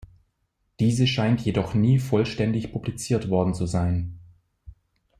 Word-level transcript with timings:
Diese 0.79 1.05
scheint 1.05 1.41
jedoch 1.45 1.75
nie 1.75 1.99
vollständig 1.99 2.71
publiziert 2.71 3.29
worden 3.29 3.53
zu 3.53 3.67
sein. 3.67 4.17